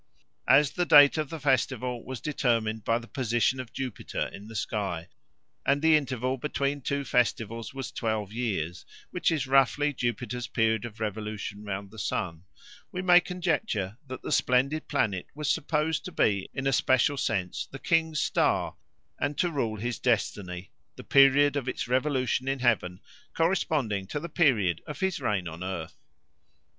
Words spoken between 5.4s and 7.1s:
and the interval between two